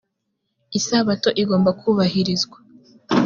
[0.79, 2.57] isabato igomba kubahirizwa.